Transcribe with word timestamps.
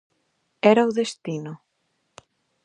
Era 0.71 0.87
o 0.89 0.95
destino. 0.99 1.53